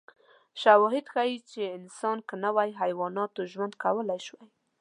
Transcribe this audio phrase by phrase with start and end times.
[0.61, 4.47] شواهد ښيي چې انسان که نه وای، حیواناتو ژوند کولای شوی.